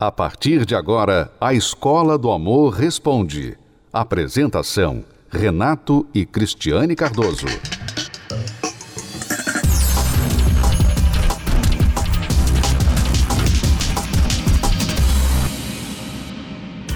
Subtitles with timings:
[0.00, 3.58] A partir de agora, a Escola do Amor Responde.
[3.92, 7.48] Apresentação: Renato e Cristiane Cardoso.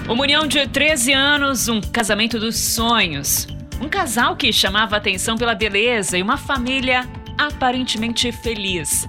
[0.07, 3.45] Uma união de 13 anos, um casamento dos sonhos.
[3.81, 7.05] Um casal que chamava atenção pela beleza e uma família
[7.37, 9.05] aparentemente feliz.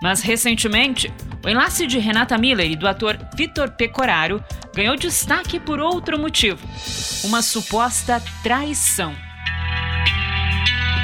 [0.00, 1.12] Mas recentemente,
[1.44, 4.42] o enlace de Renata Miller e do ator Vitor Pecoraro
[4.74, 6.66] ganhou destaque por outro motivo:
[7.24, 9.14] uma suposta traição.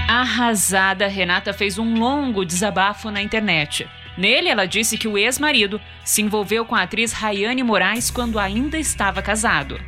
[0.08, 3.88] Arrasada, Renata fez um longo desabafo na internet.
[4.16, 8.78] Nele, ela disse que o ex-marido se envolveu com a atriz Rayane Moraes quando ainda
[8.78, 9.78] estava casado.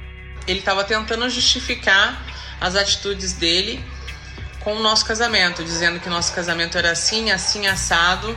[0.46, 2.22] Ele estava tentando justificar
[2.60, 3.82] as atitudes dele
[4.60, 8.36] com o nosso casamento, dizendo que nosso casamento era assim, assim, assado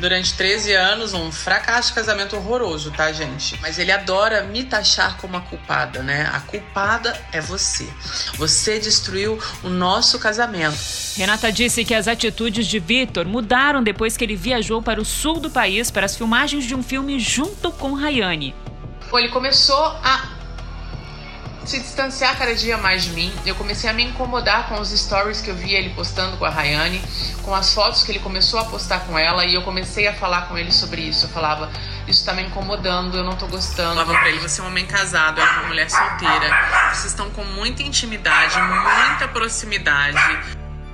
[0.00, 3.58] durante 13 anos, um fracasso de casamento horroroso, tá, gente?
[3.60, 6.30] Mas ele adora me taxar como a culpada, né?
[6.32, 7.88] A culpada é você.
[8.34, 10.76] Você destruiu o nosso casamento.
[11.16, 15.40] Renata disse que as atitudes de Vitor mudaram depois que ele viajou para o sul
[15.40, 18.54] do país para as filmagens de um filme junto com Rayane.
[19.12, 20.35] Ele começou a
[21.70, 23.32] se distanciar cada dia mais de mim.
[23.44, 26.50] Eu comecei a me incomodar com os stories que eu via ele postando com a
[26.50, 27.00] Rayane,
[27.42, 30.48] com as fotos que ele começou a postar com ela, e eu comecei a falar
[30.48, 31.26] com ele sobre isso.
[31.26, 31.70] Eu falava,
[32.06, 34.00] isso tá me incomodando, eu não tô gostando.
[34.00, 36.90] Eu falava pra ele, você é um homem casado, ela é uma mulher solteira.
[36.92, 40.18] Vocês estão com muita intimidade, muita proximidade.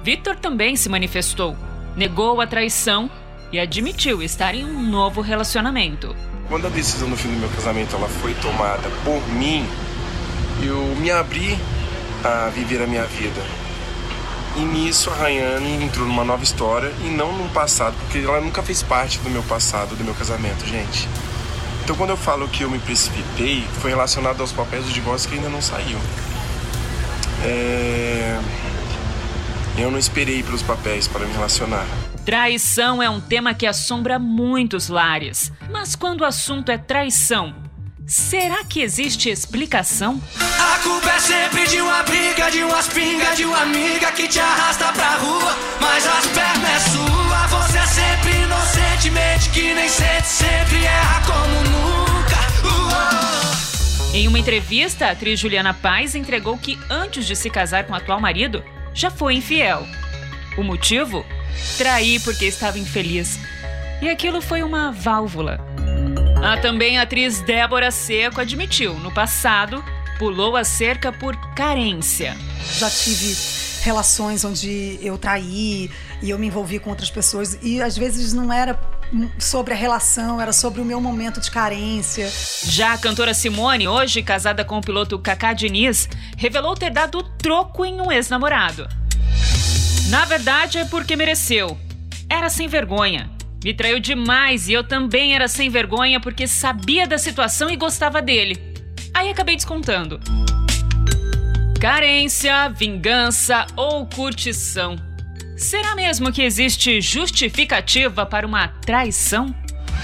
[0.03, 1.57] Vitor também se manifestou,
[1.95, 3.11] negou a traição
[3.53, 6.17] e admitiu estar em um novo relacionamento.
[6.49, 9.67] Quando a decisão no fim do meu casamento ela foi tomada por mim,
[10.67, 11.59] eu me abri
[12.25, 13.43] a viver a minha vida.
[14.57, 18.63] E nisso a Rayane entrou numa nova história e não no passado, porque ela nunca
[18.63, 21.09] fez parte do meu passado, do meu casamento, gente.
[21.83, 25.37] Então quando eu falo que eu me precipitei, foi relacionado aos papéis do divórcio que
[25.37, 25.99] ainda não saiu.
[27.45, 28.39] É...
[29.79, 31.87] Eu não esperei pelos papéis para me relacionar.
[32.25, 35.51] Traição é um tema que assombra muitos lares.
[35.71, 37.55] Mas quando o assunto é traição,
[38.13, 40.21] Será que existe explicação?
[40.39, 44.39] A culpa é sempre de uma briga, de umas pingas, de uma amiga que te
[44.39, 45.57] arrasta pra rua.
[45.81, 51.55] Mas as pernas é sua, você é sempre inocentemente que nem sente, sempre erra como
[51.71, 52.37] nunca.
[54.15, 57.97] Em uma entrevista, a atriz Juliana Paz entregou que antes de se casar com o
[57.97, 58.63] atual marido,
[58.93, 59.87] já foi infiel.
[60.59, 61.25] O motivo?
[61.79, 63.41] Trair porque estava infeliz.
[64.03, 65.65] E aquilo foi uma válvula.
[66.43, 69.83] A também atriz Débora Seco admitiu, no passado,
[70.19, 72.37] pulou a cerca por carência.
[72.79, 73.37] Já tive
[73.83, 75.91] relações onde eu traí
[76.23, 78.79] e eu me envolvi com outras pessoas e às vezes não era
[79.39, 82.31] sobre a relação, era sobre o meu momento de carência.
[82.65, 87.85] Já a cantora Simone, hoje casada com o piloto Kaká Diniz, revelou ter dado troco
[87.85, 88.89] em um ex-namorado.
[90.09, 91.77] Na verdade é porque mereceu.
[92.29, 93.31] Era sem vergonha.
[93.65, 98.21] Me traiu demais e eu também era sem vergonha porque sabia da situação e gostava
[98.21, 98.61] dele.
[99.15, 100.19] Aí acabei descontando.
[101.81, 104.97] Carência, vingança ou curtição.
[105.57, 109.55] Será mesmo que existe justificativa para uma traição?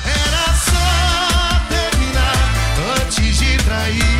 [0.04, 4.18] Era só terminar antes de trair.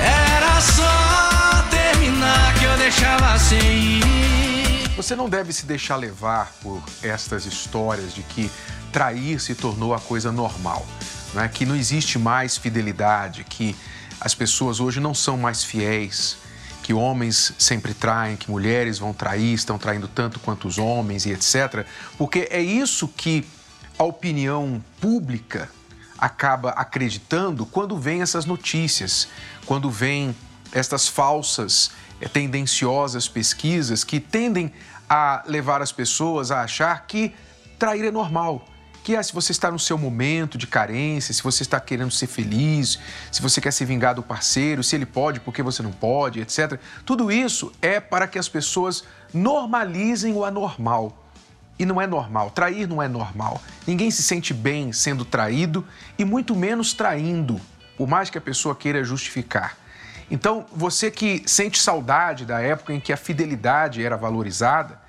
[0.00, 4.03] Era só terminar que eu deixava sem ir.
[4.96, 8.48] Você não deve se deixar levar por estas histórias de que
[8.92, 10.86] trair se tornou a coisa normal,
[11.34, 11.48] é?
[11.48, 13.74] que não existe mais fidelidade, que
[14.20, 16.36] as pessoas hoje não são mais fiéis,
[16.80, 21.32] que homens sempre traem, que mulheres vão trair, estão traindo tanto quanto os homens e
[21.32, 21.84] etc.
[22.16, 23.44] Porque é isso que
[23.98, 25.68] a opinião pública
[26.16, 29.26] acaba acreditando quando vem essas notícias,
[29.66, 30.36] quando vem
[30.72, 31.90] estas falsas
[32.32, 34.72] tendenciosas pesquisas que tendem
[35.08, 37.34] a levar as pessoas a achar que
[37.78, 38.64] trair é normal.
[39.02, 42.26] Que é se você está no seu momento de carência, se você está querendo ser
[42.26, 42.98] feliz,
[43.30, 46.80] se você quer se vingar do parceiro, se ele pode, porque você não pode, etc.
[47.04, 51.24] Tudo isso é para que as pessoas normalizem o anormal.
[51.78, 52.50] E não é normal.
[52.50, 53.60] Trair não é normal.
[53.86, 55.86] Ninguém se sente bem sendo traído
[56.18, 57.60] e muito menos traindo,
[57.98, 59.76] por mais que a pessoa queira justificar.
[60.30, 65.00] Então, você que sente saudade da época em que a fidelidade era valorizada,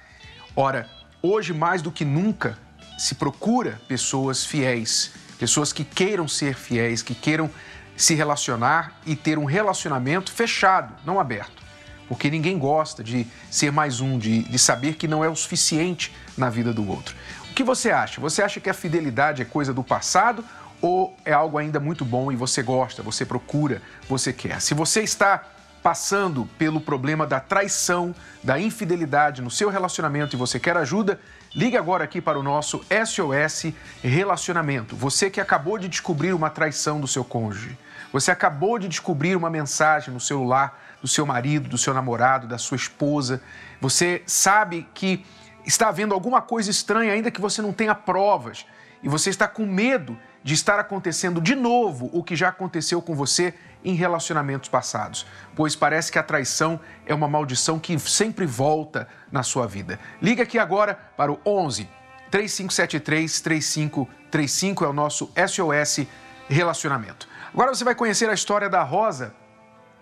[0.56, 0.90] ora,
[1.22, 2.58] hoje mais do que nunca
[2.98, 7.50] se procura pessoas fiéis, pessoas que queiram ser fiéis, que queiram
[7.96, 11.64] se relacionar e ter um relacionamento fechado, não aberto.
[12.08, 16.14] Porque ninguém gosta de ser mais um, de, de saber que não é o suficiente
[16.38, 17.16] na vida do outro.
[17.50, 18.22] O que você acha?
[18.22, 20.44] Você acha que a fidelidade é coisa do passado
[20.82, 24.62] ou é algo ainda muito bom e você gosta, você procura, você quer.
[24.62, 25.44] Se você está
[25.86, 31.20] passando pelo problema da traição, da infidelidade no seu relacionamento e você quer ajuda,
[31.54, 34.96] ligue agora aqui para o nosso SOS Relacionamento.
[34.96, 37.78] Você que acabou de descobrir uma traição do seu cônjuge,
[38.12, 42.58] você acabou de descobrir uma mensagem no celular do seu marido, do seu namorado, da
[42.58, 43.40] sua esposa,
[43.80, 45.24] você sabe que
[45.66, 48.66] está havendo alguma coisa estranha, ainda que você não tenha provas,
[49.04, 53.16] e você está com medo de estar acontecendo de novo o que já aconteceu com
[53.16, 53.52] você
[53.84, 55.26] em relacionamentos passados,
[55.56, 60.00] pois parece que a traição é uma maldição que sempre volta na sua vida.
[60.22, 61.90] Liga aqui agora para o 11
[62.30, 66.06] 3573 3535 é o nosso SOS
[66.48, 67.28] Relacionamento.
[67.52, 69.34] Agora você vai conhecer a história da Rosa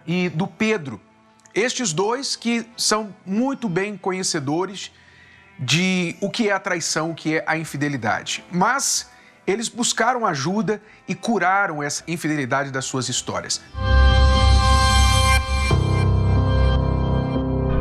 [0.06, 1.00] e do Pedro.
[1.56, 4.92] Estes dois que são muito bem conhecedores
[5.58, 8.44] de o que é a traição, o que é a infidelidade.
[8.52, 9.13] Mas
[9.46, 13.62] eles buscaram ajuda e curaram essa infidelidade das suas histórias.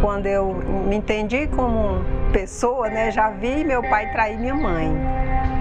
[0.01, 0.55] Quando eu
[0.89, 4.89] me entendi como pessoa, né, já vi meu pai trair minha mãe.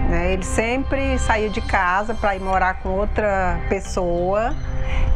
[0.08, 0.32] Né?
[0.32, 4.54] Ele sempre saiu de casa para ir morar com outra pessoa.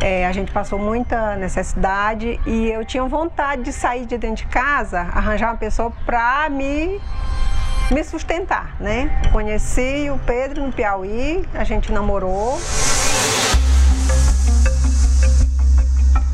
[0.01, 4.47] É, a gente passou muita necessidade e eu tinha vontade de sair de dentro de
[4.47, 7.01] casa, arranjar uma pessoa para me
[7.91, 9.23] me sustentar, né?
[9.33, 12.59] Conheci o Pedro no Piauí, a gente namorou.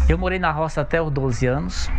[0.09, 1.91] Eu morei na roça até os 12 anos.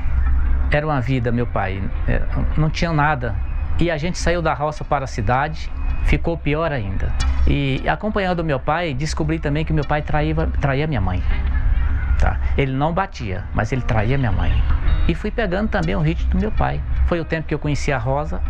[0.72, 2.22] Era uma vida, meu pai, é,
[2.58, 3.36] não tinha nada.
[3.80, 5.70] E a gente saiu da roça para a cidade,
[6.06, 7.12] ficou pior ainda.
[7.48, 11.22] E acompanhando meu pai, descobri também que meu pai traía, traía minha mãe.
[12.20, 12.40] Tá?
[12.58, 14.52] Ele não batia, mas ele traía minha mãe.
[15.08, 16.82] E fui pegando também o ritmo do meu pai.
[17.08, 18.42] Foi o tempo que eu conheci a Rosa,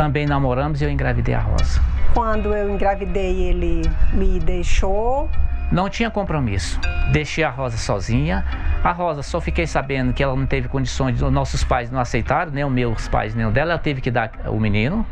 [0.00, 1.78] também namoramos e eu engravidei a Rosa.
[2.14, 3.82] Quando eu engravidei, ele
[4.14, 5.28] me deixou.
[5.70, 6.80] Não tinha compromisso.
[7.12, 8.42] Deixei a Rosa sozinha.
[8.82, 12.50] A Rosa só fiquei sabendo que ela não teve condições, os nossos pais não aceitaram,
[12.50, 15.04] nem os meus pais, nem o dela, ela teve que dar o menino.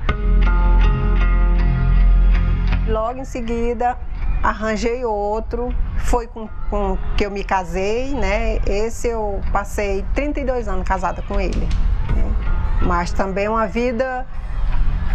[2.87, 3.94] Logo em seguida,
[4.43, 5.69] arranjei outro,
[5.99, 8.56] foi com, com que eu me casei, né?
[8.67, 11.69] Esse eu passei 32 anos casada com ele.
[12.17, 12.32] Né?
[12.81, 14.26] Mas também uma vida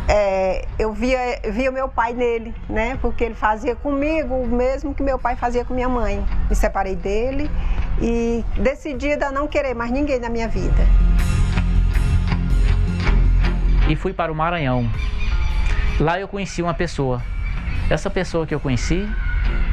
[0.07, 2.97] é, eu via, via meu pai nele, né?
[3.01, 6.23] Porque ele fazia comigo o mesmo que meu pai fazia com minha mãe.
[6.49, 7.49] Me separei dele
[8.01, 10.83] e decidida a não querer mais ninguém na minha vida.
[13.89, 14.89] E fui para o Maranhão.
[15.99, 17.21] Lá eu conheci uma pessoa.
[17.89, 19.07] Essa pessoa que eu conheci,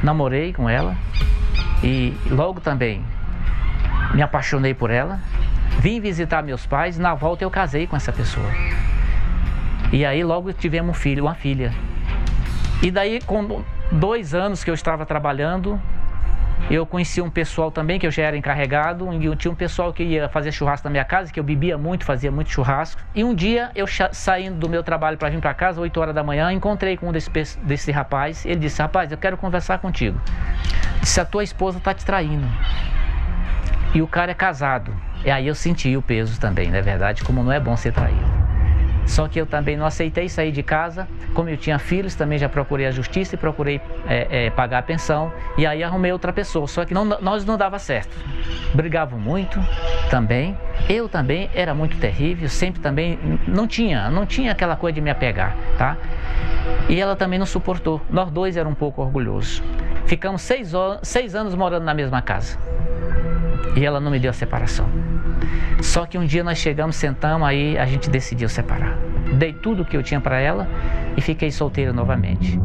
[0.03, 0.97] namorei com ela
[1.83, 3.05] e logo também
[4.15, 5.21] me apaixonei por ela.
[5.79, 8.47] Vim visitar meus pais e na volta eu casei com essa pessoa.
[9.93, 11.73] E aí logo tivemos um filho, uma filha.
[12.83, 15.81] E daí, com dois anos que eu estava trabalhando,
[16.69, 20.03] eu conheci um pessoal também, que eu já era encarregado, e tinha um pessoal que
[20.03, 23.01] ia fazer churrasco na minha casa, que eu bebia muito, fazia muito churrasco.
[23.15, 26.23] E um dia, eu saindo do meu trabalho para vir para casa, 8 horas da
[26.23, 28.45] manhã, encontrei com um desse, desse rapaz.
[28.47, 30.21] Ele disse: Rapaz, eu quero conversar contigo.
[31.01, 32.47] Disse: A tua esposa está te traindo.
[33.93, 34.95] E o cara é casado.
[35.25, 37.93] E aí eu senti o peso também, na é verdade, como não é bom ser
[37.93, 38.50] traído.
[39.11, 41.09] Só que eu também não aceitei sair de casa.
[41.35, 44.83] Como eu tinha filhos, também já procurei a justiça e procurei é, é, pagar a
[44.83, 45.33] pensão.
[45.59, 46.69] E aí arrumei outra pessoa.
[46.69, 48.17] Só que não, nós não dava certo.
[48.73, 49.59] Brigavam muito
[50.09, 50.57] também.
[50.89, 52.49] Eu também era muito terrível.
[52.49, 53.19] Sempre também
[53.49, 55.97] não tinha, não tinha aquela coisa de me apegar, tá?
[56.89, 58.01] E ela também não suportou.
[58.09, 59.61] Nós dois eram um pouco orgulhosos.
[60.07, 62.57] Ficamos seis, seis anos morando na mesma casa.
[63.77, 64.89] E ela não me deu a separação.
[65.83, 68.97] Só que um dia nós chegamos, sentamos, aí a gente decidiu separar.
[69.35, 70.69] Dei tudo o que eu tinha para ela
[71.17, 72.61] e fiquei solteiro novamente.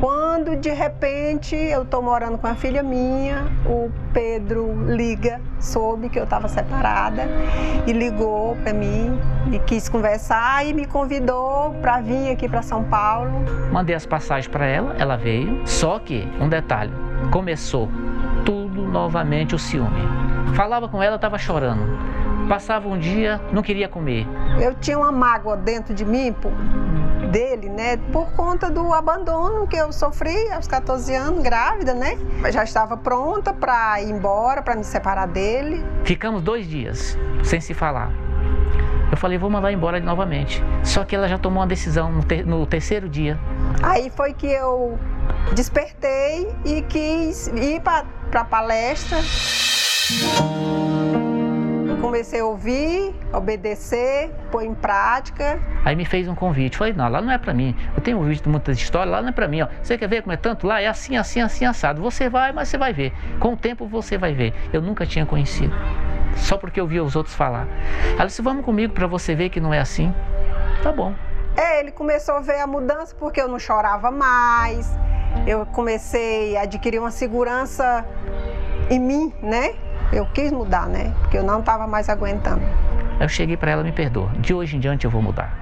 [0.00, 6.18] Quando de repente eu tô morando com a filha minha, o Pedro liga, soube que
[6.18, 7.28] eu estava separada
[7.86, 9.18] e ligou para mim
[9.52, 13.30] e quis conversar e me convidou para vir aqui para São Paulo.
[13.70, 15.62] Mandei as passagens para ela, ela veio.
[15.64, 16.92] Só que um detalhe,
[17.30, 17.88] começou
[18.44, 20.00] tudo novamente o ciúme.
[20.54, 21.82] Falava com ela, estava chorando.
[22.48, 24.26] Passava um dia, não queria comer.
[24.60, 26.52] Eu tinha uma mágoa dentro de mim por,
[27.30, 27.96] dele, né?
[28.12, 32.18] Por conta do abandono que eu sofri aos 14 anos, grávida, né?
[32.50, 35.84] Já estava pronta para ir embora, para me separar dele.
[36.04, 38.10] Ficamos dois dias sem se falar.
[39.10, 40.62] Eu falei, vou mandar embora novamente.
[40.82, 43.38] Só que ela já tomou uma decisão no, ter, no terceiro dia.
[43.82, 44.98] Aí foi que eu
[45.54, 49.18] despertei e quis ir para palestra.
[52.00, 55.58] comecei a ouvir, obedecer, pôr em prática.
[55.84, 56.76] Aí me fez um convite.
[56.76, 57.74] Falei, não, lá não é para mim.
[57.96, 59.62] Eu tenho visto muitas histórias, lá não é para mim.
[59.62, 59.68] Ó.
[59.82, 60.80] Você quer ver como é tanto lá?
[60.80, 62.02] É assim, assim, assim, assado.
[62.02, 63.12] Você vai, mas você vai ver.
[63.38, 64.52] Com o tempo você vai ver.
[64.72, 65.74] Eu nunca tinha conhecido.
[66.36, 67.66] Só porque eu via os outros falar.
[68.14, 70.12] Ela disse, vamos comigo para você ver que não é assim.
[70.82, 71.14] Tá bom.
[71.56, 74.90] É, ele começou a ver a mudança porque eu não chorava mais.
[75.46, 78.04] Eu comecei a adquirir uma segurança
[78.90, 79.74] em mim, né?
[80.12, 81.14] Eu quis mudar, né?
[81.20, 82.62] Porque eu não estava mais aguentando.
[83.20, 84.30] Eu cheguei para ela, me perdoa.
[84.38, 85.52] De hoje em diante eu vou mudar.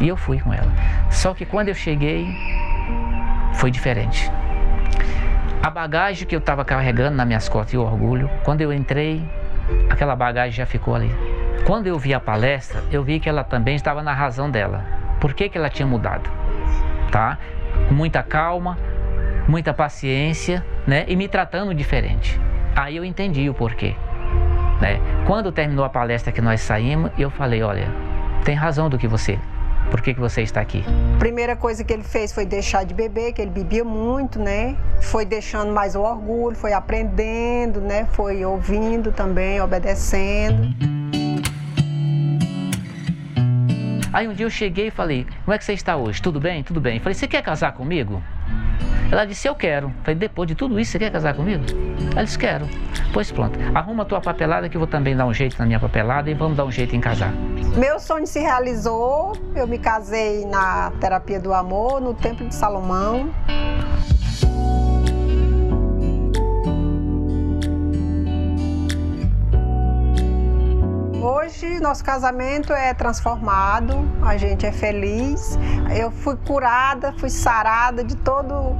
[0.00, 0.70] E eu fui com ela.
[1.10, 2.26] Só que quando eu cheguei,
[3.54, 4.30] foi diferente.
[5.62, 9.26] A bagagem que eu estava carregando nas minhas costas e o orgulho, quando eu entrei,
[9.88, 11.10] aquela bagagem já ficou ali.
[11.66, 14.84] Quando eu vi a palestra, eu vi que ela também estava na razão dela.
[15.24, 16.28] Por que, que ela tinha mudado?
[17.10, 17.38] Tá?
[17.88, 18.76] Com muita calma,
[19.48, 21.06] muita paciência, né?
[21.08, 22.38] E me tratando diferente.
[22.76, 23.96] Aí eu entendi o porquê.
[24.82, 25.00] Né?
[25.26, 27.88] Quando terminou a palestra que nós saímos, eu falei, olha,
[28.44, 29.38] tem razão do que você
[29.94, 30.84] por que, que você está aqui?
[31.20, 34.76] Primeira coisa que ele fez foi deixar de beber, que ele bebia muito, né?
[35.00, 38.06] Foi deixando mais o orgulho, foi aprendendo, né?
[38.10, 40.74] Foi ouvindo também, obedecendo.
[44.14, 46.22] Aí um dia eu cheguei e falei, como é que você está hoje?
[46.22, 46.62] Tudo bem?
[46.62, 47.00] Tudo bem.
[47.00, 48.22] falei, você quer casar comigo?
[49.10, 49.92] Ela disse, eu quero.
[50.04, 51.64] falei, depois de tudo isso, você quer casar comigo?
[52.12, 52.64] Ela disse, quero.
[53.12, 55.80] Pois pronto, arruma a tua papelada que eu vou também dar um jeito na minha
[55.80, 57.32] papelada e vamos dar um jeito em casar.
[57.76, 63.34] Meu sonho se realizou, eu me casei na terapia do amor, no Templo de Salomão.
[71.64, 75.58] Hoje nosso casamento é transformado, a gente é feliz.
[75.98, 78.76] Eu fui curada, fui sarada de todo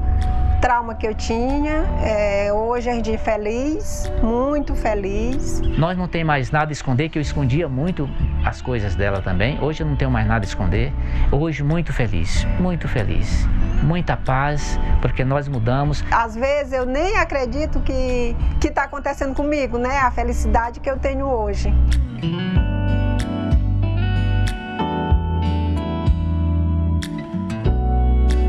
[0.64, 1.85] trauma que eu tinha.
[2.02, 5.61] É, hoje a gente é feliz, muito feliz.
[5.76, 8.09] Nós não tem mais nada a esconder, que eu escondia muito
[8.42, 9.62] as coisas dela também.
[9.62, 10.90] Hoje eu não tenho mais nada a esconder.
[11.30, 13.47] Hoje muito feliz, muito feliz.
[13.83, 16.02] Muita paz, porque nós mudamos.
[16.11, 19.99] Às vezes eu nem acredito que que está acontecendo comigo, né?
[19.99, 21.71] A felicidade que eu tenho hoje.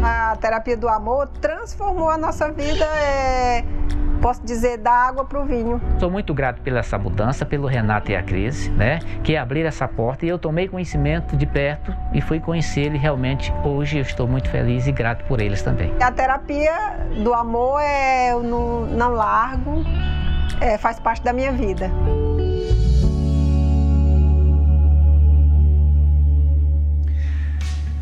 [0.05, 3.65] A terapia do amor transformou a nossa vida, é,
[4.21, 5.81] posso dizer, da água para o vinho.
[6.00, 9.88] Sou muito grato pela essa mudança, pelo Renato e a Cris, né, que abriram essa
[9.88, 13.51] porta e eu tomei conhecimento de perto e fui conhecer ele realmente.
[13.63, 15.91] Hoje eu estou muito feliz e grato por eles também.
[16.00, 19.83] A terapia do amor é eu não, não largo,
[20.62, 21.89] é, faz parte da minha vida.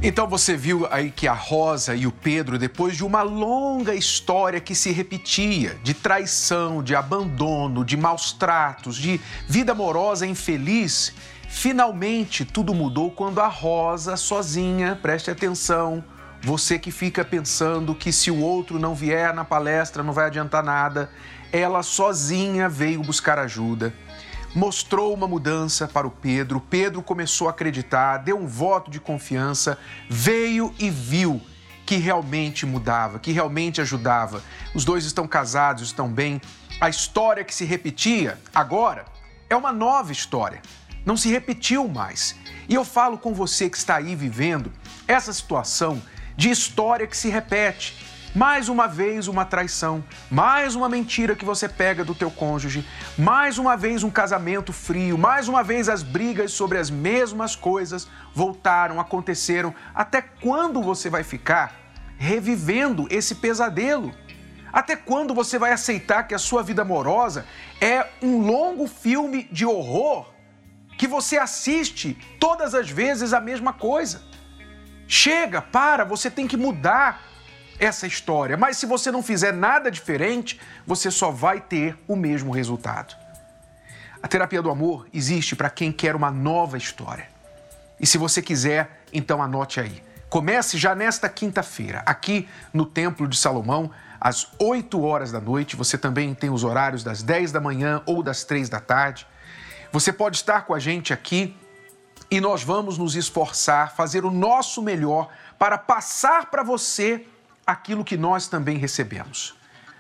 [0.06, 4.60] Então você viu aí que a Rosa e o Pedro, depois de uma longa história
[4.60, 9.18] que se repetia, de traição, de abandono, de maus tratos, de
[9.48, 11.14] vida amorosa infeliz,
[11.48, 16.04] finalmente tudo mudou quando a Rosa, sozinha, preste atenção,
[16.42, 20.62] você que fica pensando que se o outro não vier na palestra não vai adiantar
[20.62, 21.10] nada,
[21.50, 23.94] ela sozinha veio buscar ajuda
[24.54, 26.60] mostrou uma mudança para o Pedro.
[26.60, 29.78] Pedro começou a acreditar, deu um voto de confiança,
[30.10, 31.42] veio e viu
[31.86, 34.42] que realmente mudava, que realmente ajudava.
[34.74, 36.42] Os dois estão casados, estão bem.
[36.80, 39.06] A história que se repetia agora
[39.50, 40.62] é uma nova história.
[41.06, 42.36] Não se repetiu mais.
[42.70, 44.72] E eu falo com você que está aí vivendo
[45.08, 46.02] essa situação
[46.38, 51.70] de história que se repete mais uma vez uma traição, mais uma mentira que você
[51.70, 52.88] pega do teu cônjuge,
[53.18, 58.08] mais uma vez um casamento frio, mais uma vez as brigas sobre as mesmas coisas
[58.34, 59.74] voltaram, aconteceram.
[59.94, 61.76] Até quando você vai ficar
[62.18, 64.14] revivendo esse pesadelo?
[64.72, 67.46] Até quando você vai aceitar que a sua vida amorosa
[67.80, 70.34] é um longo filme de horror
[70.98, 74.24] que você assiste todas as vezes a mesma coisa?
[75.08, 77.33] Chega, para, você tem que mudar
[77.84, 78.56] essa história.
[78.56, 83.16] Mas se você não fizer nada diferente, você só vai ter o mesmo resultado.
[84.22, 87.28] A terapia do amor existe para quem quer uma nova história.
[88.00, 90.02] E se você quiser, então anote aí.
[90.30, 95.76] Comece já nesta quinta-feira, aqui no Templo de Salomão, às 8 horas da noite.
[95.76, 99.28] Você também tem os horários das 10 da manhã ou das 3 da tarde.
[99.92, 101.56] Você pode estar com a gente aqui
[102.32, 107.28] e nós vamos nos esforçar, fazer o nosso melhor para passar para você
[107.66, 109.56] aquilo que nós também recebemos.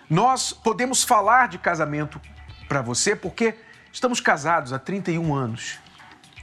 [0.09, 2.19] Nós podemos falar de casamento
[2.67, 3.55] para você porque
[3.91, 5.79] estamos casados há 31 anos.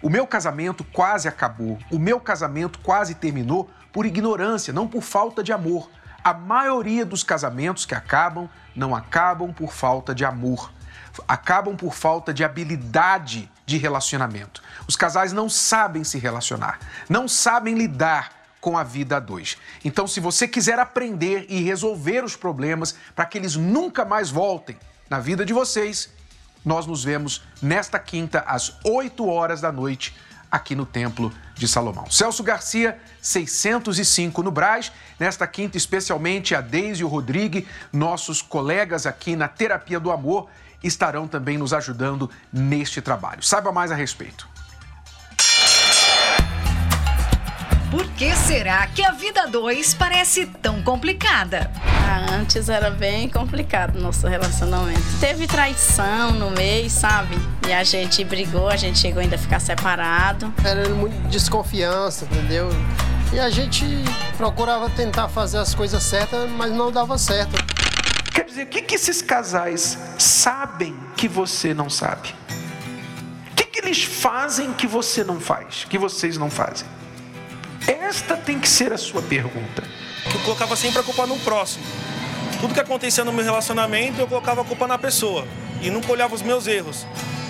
[0.02, 5.42] O meu casamento quase acabou, o meu casamento quase terminou por ignorância, não por falta
[5.42, 5.90] de amor.
[6.24, 10.72] A maioria dos casamentos que acabam não acabam por falta de amor.
[11.26, 14.62] acabam por falta de habilidade de relacionamento.
[14.86, 19.56] Os casais não sabem se relacionar, não sabem lidar com a vida a dois.
[19.84, 24.76] Então, se você quiser aprender e resolver os problemas para que eles nunca mais voltem
[25.08, 26.10] na vida de vocês,
[26.64, 30.14] nós nos vemos nesta quinta às 8 horas da noite
[30.50, 32.10] aqui no Templo de Salomão.
[32.10, 34.90] Celso Garcia, 605 no Braz.
[35.18, 40.48] Nesta quinta, especialmente a Deise e o Rodrigo, nossos colegas aqui na Terapia do Amor,
[40.82, 43.42] estarão também nos ajudando neste trabalho.
[43.42, 44.48] Saiba mais a respeito.
[47.90, 51.68] Por que será que a vida dois parece tão complicada?
[52.08, 55.02] Ah, antes era bem complicado o nosso relacionamento.
[55.18, 57.36] Teve traição no meio, sabe?
[57.66, 60.54] E a gente brigou, a gente chegou ainda a ficar separado.
[60.64, 62.68] Era muito desconfiança, entendeu?
[63.32, 63.84] E a gente
[64.36, 67.56] procurava tentar fazer as coisas certas, mas não dava certo.
[68.32, 72.32] Quer dizer, o que, que esses casais sabem que você não sabe?
[73.50, 76.86] O que, que eles fazem que você não faz, que vocês não fazem?
[77.86, 79.82] Esta tem que ser a sua pergunta.
[80.32, 81.84] Eu colocava sempre a culpa no próximo.
[82.60, 85.46] Tudo que acontecia no meu relacionamento, eu colocava a culpa na pessoa
[85.80, 87.06] e nunca olhava os meus erros.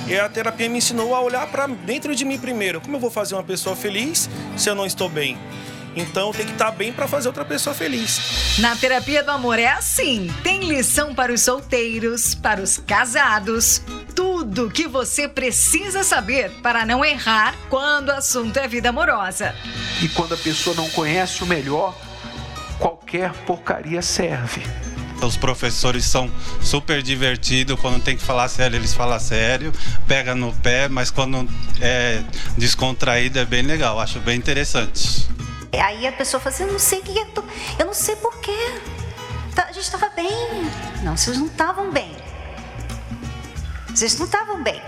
[0.07, 2.81] E a terapia me ensinou a olhar para dentro de mim primeiro.
[2.81, 5.39] Como eu vou fazer uma pessoa feliz se eu não estou bem?
[5.97, 8.59] Então tem que estar bem para fazer outra pessoa feliz.
[8.59, 13.83] Na terapia do amor é assim: tem lição para os solteiros, para os casados,
[14.15, 14.30] tudo
[14.71, 19.54] que você precisa saber para não errar quando o assunto é vida amorosa.
[20.02, 21.97] E quando a pessoa não conhece o melhor,
[22.78, 24.62] qualquer porcaria serve.
[25.23, 26.30] Os professores são
[26.62, 29.71] super divertidos, quando tem que falar sério, eles falam sério,
[30.09, 31.47] pega no pé, mas quando
[31.80, 32.23] é
[32.57, 35.28] descontraído é bem legal, acho bem interessante.
[35.73, 37.26] Aí a pessoa fala assim, eu não sei o que é,
[37.78, 38.57] eu não sei porquê.
[39.54, 40.30] Tá, a gente estava bem.
[41.02, 42.30] Não, vocês não estavam bem.
[43.95, 44.81] Vocês não estavam bem.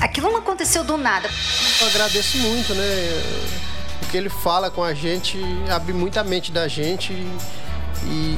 [0.00, 1.28] Aquilo não aconteceu do nada.
[1.80, 2.84] Eu agradeço muito, né?
[4.02, 5.38] O que ele fala com a gente
[5.70, 7.12] abre muita mente da gente
[8.04, 8.36] e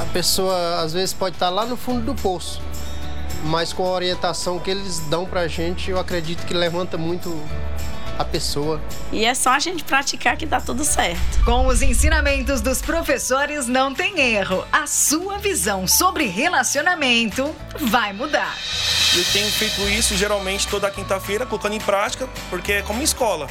[0.00, 2.60] a pessoa às vezes pode estar lá no fundo do poço,
[3.44, 7.30] mas com a orientação que eles dão pra gente, eu acredito que levanta muito
[8.18, 8.80] a pessoa.
[9.12, 11.44] E é só a gente praticar que dá tudo certo.
[11.44, 14.64] Com os ensinamentos dos professores, não tem erro.
[14.72, 18.56] A sua visão sobre relacionamento vai mudar.
[19.16, 23.48] Eu tenho feito isso geralmente toda quinta-feira, colocando em prática, porque é como escola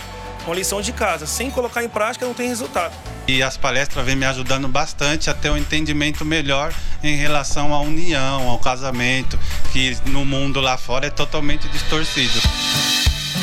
[0.47, 1.25] uma lição de casa.
[1.25, 2.93] Sem colocar em prática, não tem resultado.
[3.27, 7.81] E as palestras vêm me ajudando bastante a ter um entendimento melhor em relação à
[7.81, 9.37] união, ao casamento,
[9.73, 12.39] que no mundo lá fora é totalmente distorcido.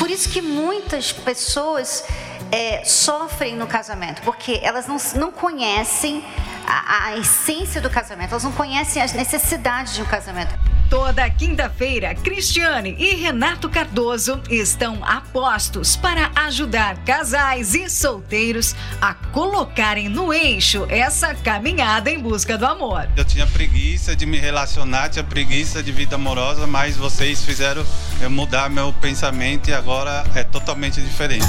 [0.05, 2.05] Por isso que muitas pessoas
[2.51, 6.23] é, sofrem no casamento, porque elas não, não conhecem
[6.63, 10.53] a, a essência do casamento, elas não conhecem as necessidades de um casamento.
[10.89, 19.13] Toda quinta-feira, Cristiane e Renato Cardoso estão a postos para ajudar casais e solteiros a
[19.13, 23.09] colocarem no eixo essa caminhada em busca do amor.
[23.17, 27.83] Eu tinha preguiça de me relacionar, tinha preguiça de vida amorosa, mas vocês fizeram
[28.21, 31.45] eu mudar meu pensamento e agora é totalmente diferente.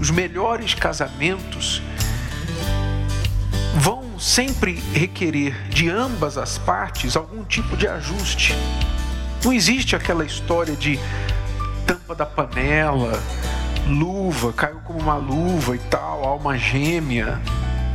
[0.00, 1.82] Os melhores casamentos
[4.18, 8.54] sempre requerer de ambas as partes algum tipo de ajuste.
[9.44, 10.98] Não existe aquela história de
[11.86, 13.22] tampa da panela,
[13.86, 17.40] luva, caiu como uma luva e tal, alma gêmea.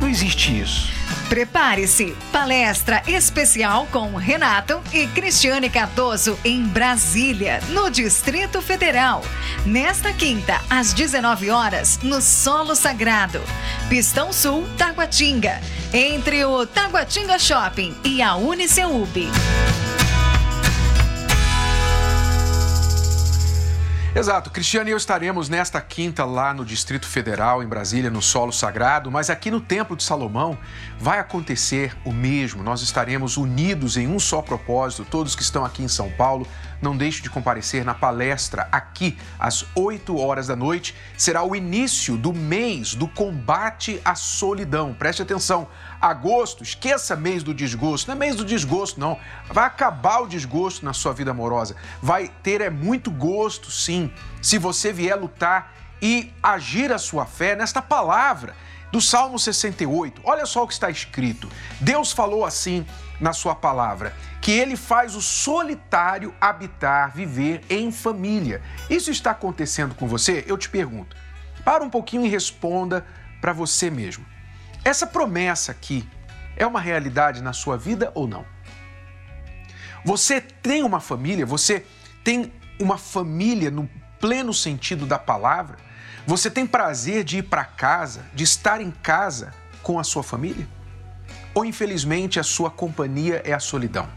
[0.00, 0.90] Não existe isso.
[1.28, 2.16] Prepare-se!
[2.30, 9.22] Palestra especial com Renato e Cristiane Cardoso em Brasília, no Distrito Federal.
[9.64, 13.40] Nesta quinta, às 19 horas, no Solo Sagrado.
[13.88, 15.60] Pistão Sul, Taguatinga.
[15.92, 19.28] Entre o Taguatinga Shopping e a Uniceub.
[24.16, 24.48] Exato.
[24.48, 29.10] Cristiano e eu estaremos nesta quinta lá no Distrito Federal, em Brasília, no Solo Sagrado,
[29.10, 30.56] mas aqui no Templo de Salomão
[31.00, 32.62] vai acontecer o mesmo.
[32.62, 35.04] Nós estaremos unidos em um só propósito.
[35.04, 36.46] Todos que estão aqui em São Paulo,
[36.84, 40.94] não deixe de comparecer na palestra aqui às 8 horas da noite.
[41.16, 44.92] Será o início do mês do combate à solidão.
[44.94, 45.66] Preste atenção.
[46.00, 48.08] Agosto, esqueça mês do desgosto.
[48.08, 49.18] Não é mês do desgosto, não.
[49.50, 51.74] Vai acabar o desgosto na sua vida amorosa.
[52.02, 57.56] Vai ter é muito gosto, sim, se você vier lutar e agir a sua fé
[57.56, 58.54] nesta palavra
[58.94, 60.22] do Salmo 68.
[60.22, 61.50] Olha só o que está escrito.
[61.80, 62.86] Deus falou assim
[63.20, 68.62] na sua palavra, que ele faz o solitário habitar, viver em família.
[68.88, 70.44] Isso está acontecendo com você?
[70.46, 71.16] Eu te pergunto.
[71.64, 73.04] Para um pouquinho e responda
[73.40, 74.24] para você mesmo.
[74.84, 76.08] Essa promessa aqui
[76.56, 78.46] é uma realidade na sua vida ou não?
[80.04, 81.44] Você tem uma família?
[81.44, 81.84] Você
[82.22, 85.78] tem uma família no pleno sentido da palavra?
[86.26, 90.66] Você tem prazer de ir para casa, de estar em casa com a sua família?
[91.54, 94.08] Ou infelizmente a sua companhia é a solidão?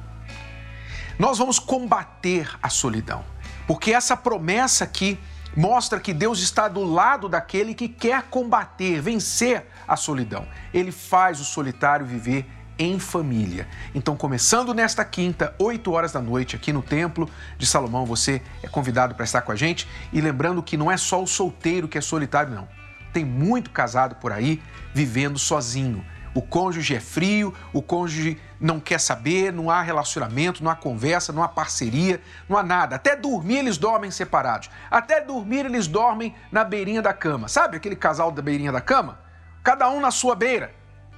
[1.20, 3.26] Nós vamos combater a solidão,
[3.66, 5.20] porque essa promessa aqui
[5.56, 10.48] mostra que Deus está do lado daquele que quer combater, vencer a solidão.
[10.72, 12.46] Ele faz o solitário viver
[12.78, 13.68] em família.
[13.94, 18.68] Então, começando nesta quinta, 8 horas da noite, aqui no Templo de Salomão, você é
[18.68, 19.88] convidado para estar com a gente.
[20.14, 22.68] E lembrando que não é só o solteiro que é solitário, não.
[23.12, 24.62] Tem muito casado por aí
[24.94, 26.06] vivendo sozinho.
[26.36, 31.34] O cônjuge é frio, o cônjuge não quer saber, não há relacionamento, não há conversa,
[31.34, 32.96] não há parceria, não há nada.
[32.96, 34.70] Até dormir eles dormem separados.
[34.92, 37.48] Até dormir eles dormem na beirinha da cama.
[37.48, 39.20] Sabe aquele casal da beirinha da cama?
[39.64, 40.72] Cada um na sua beira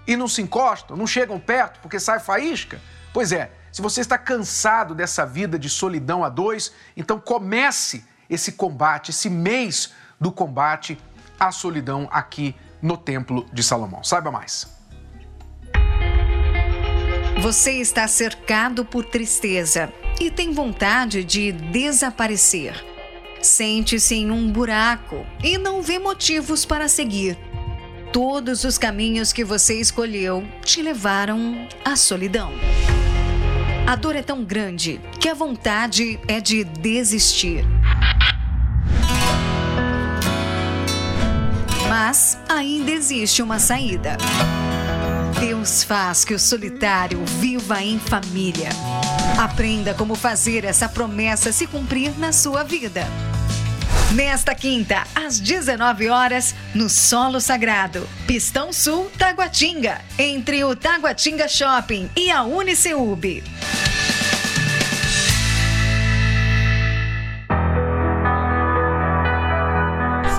[0.08, 2.82] e não se encostam, não chegam perto porque sai faísca?
[3.14, 8.54] Pois é, se você está cansado dessa vida de solidão a dois, então comece esse
[8.54, 10.98] combate, esse mês do combate
[11.40, 14.04] à solidão aqui no Templo de Salomão.
[14.04, 14.68] Saiba mais.
[17.42, 22.86] Você está cercado por tristeza e tem vontade de desaparecer.
[23.42, 27.38] Sente-se em um buraco e não vê motivos para seguir.
[28.12, 32.52] Todos os caminhos que você escolheu te levaram à solidão.
[33.86, 37.64] A dor é tão grande que a vontade é de desistir.
[41.88, 44.18] Mas ainda existe uma saída.
[45.40, 48.70] Deus faz que o solitário viva em família.
[49.40, 53.06] Aprenda como fazer essa promessa se cumprir na sua vida.
[54.16, 62.10] Nesta quinta, às 19 horas, no Solo Sagrado, Pistão Sul, Taguatinga, entre o Taguatinga Shopping
[62.18, 63.44] e a Uniceub.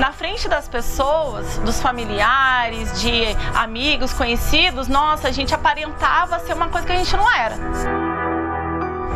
[0.00, 6.68] na frente das pessoas, dos familiares, de amigos, conhecidos, nossa, a gente aparentava ser uma
[6.68, 7.54] coisa que a gente não era.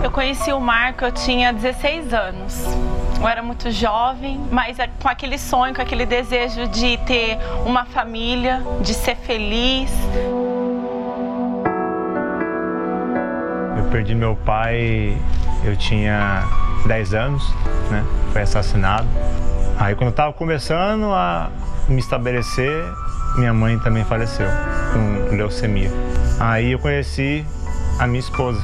[0.02, 2.54] Eu conheci o Marco, eu tinha 16 anos.
[3.20, 7.84] Eu era muito jovem, mas é com aquele sonho, com aquele desejo de ter uma
[7.84, 9.90] família, de ser feliz.
[13.78, 15.16] Eu perdi meu pai,
[15.64, 16.44] eu tinha
[16.86, 17.54] 10 anos,
[17.90, 18.04] né?
[18.32, 19.08] Foi assassinado.
[19.78, 21.50] Aí quando eu estava começando a
[21.88, 22.84] me estabelecer,
[23.36, 24.46] minha mãe também faleceu
[24.92, 25.90] com leucemia.
[26.38, 27.44] Aí eu conheci
[27.98, 28.60] a minha esposa,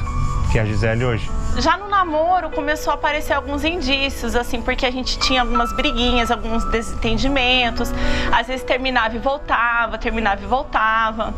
[0.51, 1.29] que é a Gisele hoje.
[1.57, 6.29] Já no namoro começou a aparecer alguns indícios, assim, porque a gente tinha algumas briguinhas,
[6.29, 7.91] alguns desentendimentos.
[8.31, 11.33] Às vezes terminava e voltava, terminava e voltava.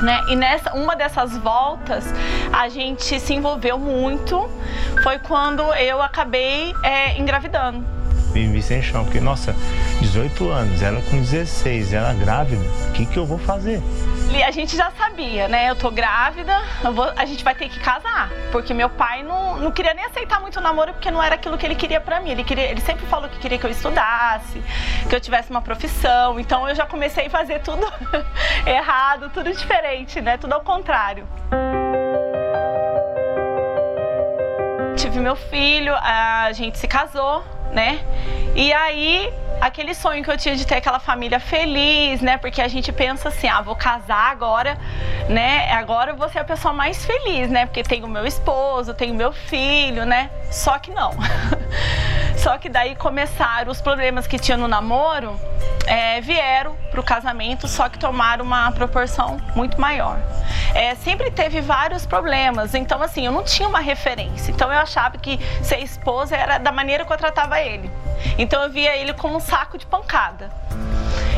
[0.00, 0.20] Né?
[0.28, 2.04] E nessa uma dessas voltas
[2.52, 4.48] a gente se envolveu muito.
[5.02, 7.84] Foi quando eu acabei é, engravidando.
[8.32, 9.54] Me sem chão, porque, nossa,
[10.00, 13.80] 18 anos, ela com 16, ela grávida, o que, que eu vou fazer?
[14.34, 15.70] E a gente já sabia, né?
[15.70, 18.28] Eu tô grávida, eu vou, a gente vai ter que casar.
[18.50, 21.56] Porque meu pai não, não queria nem aceitar muito o namoro, porque não era aquilo
[21.56, 22.30] que ele queria pra mim.
[22.30, 24.60] Ele, queria, ele sempre falou que queria que eu estudasse,
[25.08, 26.40] que eu tivesse uma profissão.
[26.40, 27.86] Então eu já comecei a fazer tudo
[28.66, 30.36] errado, tudo diferente, né?
[30.36, 31.28] Tudo ao contrário.
[34.96, 38.00] Tive meu filho, a gente se casou, né?
[38.54, 42.38] E aí, aquele sonho que eu tinha de ter aquela família feliz, né?
[42.38, 44.78] Porque a gente pensa assim, ah, vou casar agora,
[45.28, 45.70] né?
[45.72, 47.66] Agora eu vou ser a pessoa mais feliz, né?
[47.66, 50.30] Porque tenho meu esposo, tenho meu filho, né?
[50.50, 51.10] Só que não.
[52.54, 55.36] Só que daí começaram os problemas que tinha no namoro,
[55.88, 60.20] é, vieram para o casamento, só que tomaram uma proporção muito maior.
[60.72, 64.52] É, sempre teve vários problemas, então assim, eu não tinha uma referência.
[64.52, 67.90] Então eu achava que ser esposa era da maneira que eu tratava ele.
[68.38, 70.48] Então eu via ele como um saco de pancada.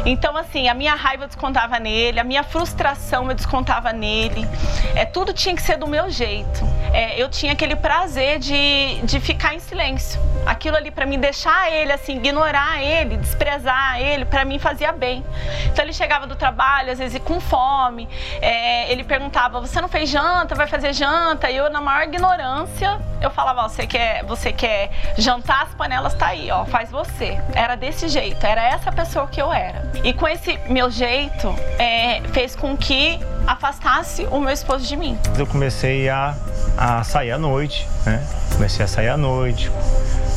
[0.06, 4.46] Então, assim, a minha raiva eu descontava nele, a minha frustração eu descontava nele.
[4.94, 6.64] É, tudo tinha que ser do meu jeito.
[6.92, 10.20] É, eu tinha aquele prazer de, de ficar em silêncio.
[10.46, 15.24] Aquilo ali para mim deixar ele, assim, ignorar ele, desprezar ele, para mim fazia bem.
[15.66, 18.08] Então ele chegava do trabalho, às vezes com fome,
[18.40, 20.54] é, ele perguntava: Você não fez janta?
[20.54, 21.50] Vai fazer janta?
[21.50, 25.64] E eu, na maior ignorância, eu falava: Você quer, você quer jantar?
[25.64, 27.40] As panelas tá aí, ó, faz você.
[27.54, 29.95] Era desse jeito, era essa pessoa que eu era.
[30.04, 35.18] E com esse meu jeito, é, fez com que afastasse o meu esposo de mim.
[35.36, 36.34] Eu comecei a,
[36.76, 38.22] a sair à noite, né?
[38.52, 39.70] Comecei a sair à noite,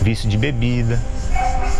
[0.01, 0.99] vício de bebida,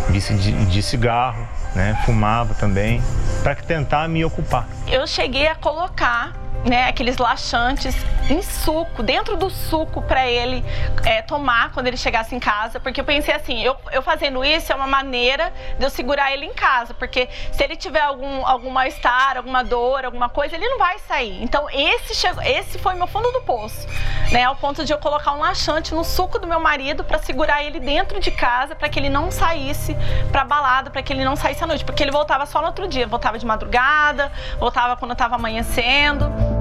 [0.10, 2.02] vício de, de cigarro, né?
[2.06, 3.02] Fumava também,
[3.44, 4.68] para tentar me ocupar.
[4.88, 6.34] Eu cheguei a colocar
[6.65, 7.95] né, aqueles laxantes
[8.30, 10.63] em suco, dentro do suco para ele
[11.04, 14.72] é, tomar quando ele chegasse em casa, porque eu pensei assim, eu, eu fazendo isso
[14.72, 18.69] é uma maneira de eu segurar ele em casa, porque se ele tiver algum, algum
[18.69, 21.41] mal-estar, alguma dor, alguma coisa, ele não vai sair.
[21.41, 23.88] Então esse chegou, esse foi meu fundo do poço,
[24.32, 27.63] né, ao ponto de eu colocar um laxante no suco do meu marido para segurar
[27.63, 29.95] ele dentro de casa, para que ele não saísse
[30.32, 32.88] para balada, para que ele não saísse à noite, porque ele voltava só no outro
[32.88, 36.59] dia, voltava de madrugada, voltava quando estava amanhecendo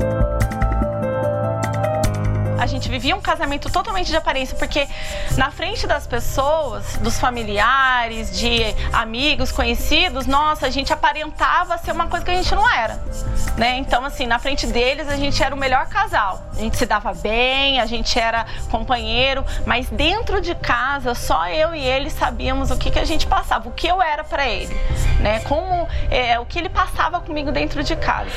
[2.58, 4.87] a gente vivia um casamento totalmente de aparência, porque
[5.37, 12.08] na frente das pessoas, dos familiares, de amigos, conhecidos, nossa, a gente aparentava ser uma
[12.08, 13.00] coisa que a gente não era,
[13.56, 13.76] né?
[13.78, 16.42] Então, assim, na frente deles a gente era o melhor casal.
[16.52, 21.74] A gente se dava bem, a gente era companheiro, mas dentro de casa só eu
[21.74, 24.74] e ele sabíamos o que, que a gente passava, o que eu era para ele,
[25.20, 25.40] né?
[25.40, 28.30] Como é, o que ele passava comigo dentro de casa.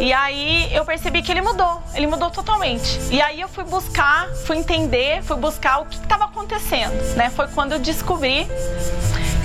[0.00, 3.00] E aí eu percebi que ele mudou, ele mudou totalmente.
[3.10, 7.30] E aí eu fui buscar, fui entender, fui buscar o que estava acontecendo, né?
[7.30, 8.46] Foi quando eu descobri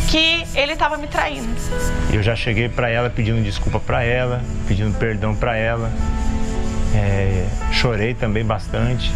[0.09, 1.47] que ele estava me traindo.
[2.11, 5.91] Eu já cheguei para ela pedindo desculpa para ela, pedindo perdão para ela.
[6.95, 9.11] É, chorei também bastante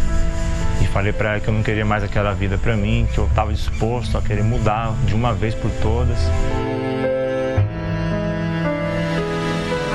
[0.82, 3.26] e falei para ela que eu não queria mais aquela vida para mim, que eu
[3.26, 6.18] estava disposto a querer mudar de uma vez por todas.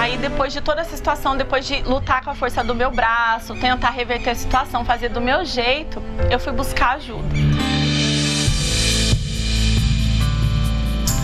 [0.03, 3.55] Aí depois de toda essa situação, depois de lutar com a força do meu braço,
[3.55, 7.23] tentar reverter a situação, fazer do meu jeito, eu fui buscar ajuda.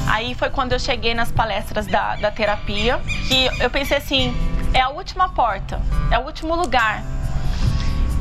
[0.07, 4.33] Aí foi quando eu cheguei nas palestras da, da terapia, que eu pensei assim,
[4.73, 7.03] é a última porta, é o último lugar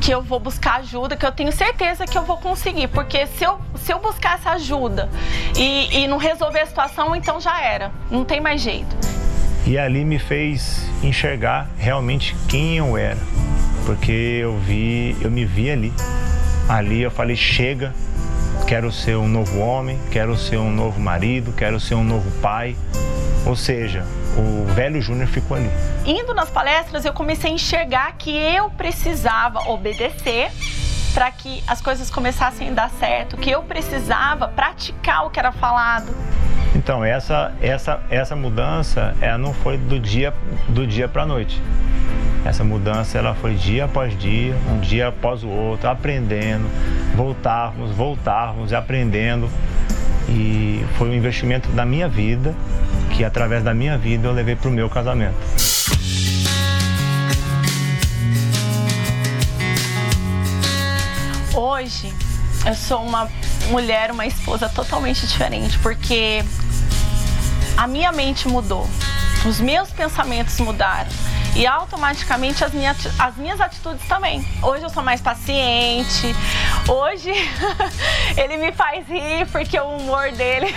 [0.01, 3.45] que eu vou buscar ajuda, que eu tenho certeza que eu vou conseguir, porque se
[3.45, 5.09] eu, se eu buscar essa ajuda
[5.57, 9.08] e, e não resolver a situação, então já era, não tem mais jeito.
[9.65, 13.19] E ali me fez enxergar realmente quem eu era,
[13.85, 15.93] porque eu vi, eu me vi ali.
[16.67, 17.93] Ali eu falei chega,
[18.67, 22.75] quero ser um novo homem, quero ser um novo marido, quero ser um novo pai.
[23.45, 24.05] Ou seja,
[24.37, 25.69] o velho Júnior ficou ali.
[26.05, 30.51] Indo nas palestras, eu comecei a enxergar que eu precisava obedecer
[31.13, 35.51] para que as coisas começassem a dar certo, que eu precisava praticar o que era
[35.51, 36.15] falado.
[36.79, 40.33] Então, essa, essa, essa mudança ela não foi do dia,
[40.69, 41.61] do dia para a noite.
[42.45, 46.69] Essa mudança ela foi dia após dia, um dia após o outro, aprendendo,
[47.17, 49.49] voltarmos, voltarmos aprendendo.
[50.29, 52.55] E foi um investimento da minha vida,
[53.11, 55.35] que através da minha vida eu levei para o meu casamento.
[61.53, 62.13] Hoje
[62.65, 63.27] eu sou uma
[63.69, 66.43] mulher, uma esposa totalmente diferente, porque
[67.79, 68.85] a minha mente mudou,
[69.45, 71.09] os meus pensamentos mudaram
[71.55, 74.45] e automaticamente as minhas, as minhas atitudes também.
[74.61, 76.35] Hoje eu sou mais paciente,
[76.89, 77.31] hoje
[78.35, 80.67] ele me faz rir porque o humor dele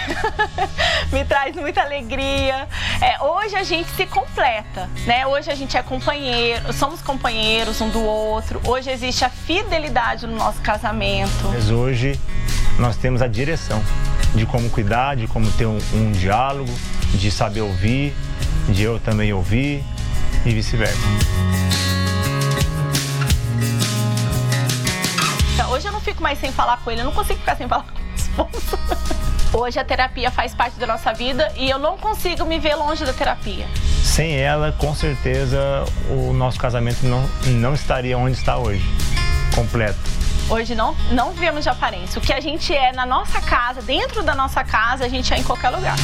[1.10, 2.68] me traz muita alegria.
[3.00, 5.26] É, hoje a gente se completa, né?
[5.26, 8.60] Hoje a gente é companheiro, somos companheiros um do outro.
[8.64, 11.48] Hoje existe a fidelidade no nosso casamento.
[11.52, 12.18] Mas hoje
[12.78, 13.82] nós temos a direção
[14.34, 16.72] de como cuidar, de como ter um, um diálogo,
[17.14, 18.14] de saber ouvir,
[18.68, 19.84] de eu também ouvir
[20.44, 20.98] e vice-versa.
[25.70, 27.84] Hoje eu não fico mais sem falar com ele, eu não consigo ficar sem falar
[27.84, 28.78] com o esposo.
[29.54, 33.04] Hoje a terapia faz parte da nossa vida e eu não consigo me ver longe
[33.04, 33.66] da terapia.
[34.02, 35.58] Sem ela, com certeza,
[36.10, 38.84] o nosso casamento não, não estaria onde está hoje,
[39.54, 40.21] completo.
[40.50, 42.18] Hoje não, não vivemos de aparência.
[42.18, 45.38] O que a gente é na nossa casa, dentro da nossa casa, a gente é
[45.38, 45.96] em qualquer lugar.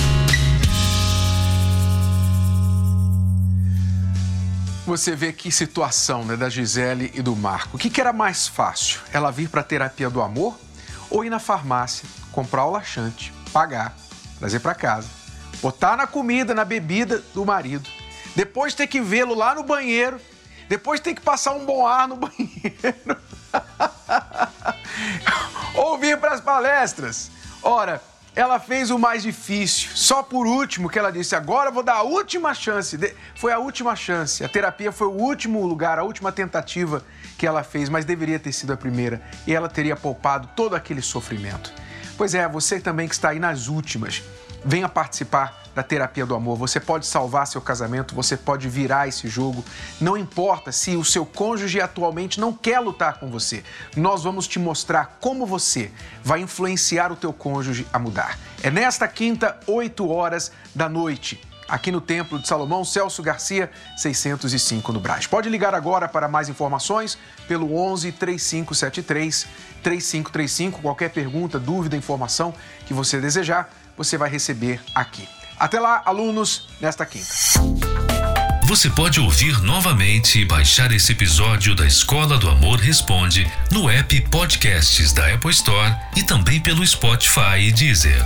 [4.87, 7.77] Você vê que situação né, da Gisele e do Marco.
[7.77, 9.01] O que, que era mais fácil?
[9.13, 10.59] Ela vir para a terapia do amor
[11.11, 13.95] ou ir na farmácia, comprar o laxante, pagar,
[14.39, 15.09] trazer para casa,
[15.61, 17.89] botar na comida, na bebida do marido,
[18.35, 20.19] depois ter que vê-lo lá no banheiro,
[20.69, 23.19] depois ter que passar um bom ar no banheiro.
[25.75, 27.31] ou vir para as palestras.
[27.63, 28.03] Ora,
[28.35, 29.91] ela fez o mais difícil.
[29.95, 32.99] Só por último que ela disse: agora vou dar a última chance.
[33.35, 34.45] Foi a última chance.
[34.45, 37.03] A terapia foi o último lugar, a última tentativa
[37.37, 39.21] que ela fez, mas deveria ter sido a primeira.
[39.47, 41.73] E ela teria poupado todo aquele sofrimento.
[42.17, 44.23] Pois é, você também que está aí nas últimas,
[44.69, 46.59] venha participar da terapia do amor.
[46.59, 49.65] Você pode salvar seu casamento, você pode virar esse jogo.
[49.99, 53.65] Não importa se o seu cônjuge atualmente não quer lutar com você.
[53.97, 55.91] Nós vamos te mostrar como você
[56.23, 58.39] vai influenciar o teu cônjuge a mudar.
[58.63, 61.41] É nesta quinta, 8 horas da noite.
[61.69, 65.27] aqui no Templo de Salomão, Celso Garcia, 605 no Brás.
[65.27, 69.47] Pode ligar agora para mais informações pelo 11 3573
[69.83, 70.81] 3535.
[70.81, 72.55] Qualquer pergunta, dúvida, informação
[72.87, 75.29] que você desejar, você vai receber aqui.
[75.59, 77.27] Até lá, alunos, nesta quinta.
[78.69, 84.21] Você pode ouvir novamente e baixar esse episódio da Escola do Amor Responde no app
[84.31, 88.25] Podcasts da Apple Store e também pelo Spotify e Deezer.